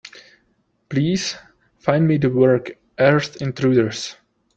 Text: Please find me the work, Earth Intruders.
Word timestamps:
Please 0.89 1.35
find 1.77 2.07
me 2.07 2.17
the 2.17 2.31
work, 2.31 2.71
Earth 2.97 3.39
Intruders. 3.39 4.15